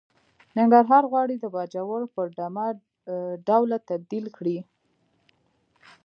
ننګرهار 0.57 1.03
غواړي 1.11 1.35
د 1.39 1.45
باجوړ 1.55 2.01
په 2.15 2.21
ډمه 2.37 2.67
ډوله 3.47 3.77
تبديل 3.89 4.25
کړي. 4.37 4.57